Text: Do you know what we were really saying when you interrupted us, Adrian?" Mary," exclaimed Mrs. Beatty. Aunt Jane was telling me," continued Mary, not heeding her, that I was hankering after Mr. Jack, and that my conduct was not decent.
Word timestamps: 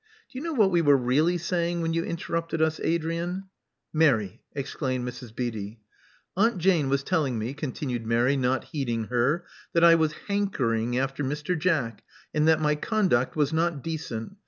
Do 0.31 0.39
you 0.39 0.43
know 0.43 0.53
what 0.55 0.71
we 0.71 0.81
were 0.81 0.97
really 0.97 1.37
saying 1.37 1.81
when 1.83 1.93
you 1.93 2.03
interrupted 2.03 2.59
us, 2.59 2.79
Adrian?" 2.83 3.49
Mary," 3.93 4.41
exclaimed 4.53 5.07
Mrs. 5.07 5.35
Beatty. 5.35 5.79
Aunt 6.35 6.57
Jane 6.57 6.89
was 6.89 7.03
telling 7.03 7.37
me," 7.37 7.53
continued 7.53 8.07
Mary, 8.07 8.35
not 8.35 8.63
heeding 8.63 9.03
her, 9.09 9.45
that 9.73 9.83
I 9.83 9.93
was 9.93 10.13
hankering 10.27 10.97
after 10.97 11.23
Mr. 11.23 11.55
Jack, 11.55 12.03
and 12.33 12.47
that 12.47 12.59
my 12.59 12.73
conduct 12.73 13.35
was 13.35 13.53
not 13.53 13.83
decent. 13.83 14.37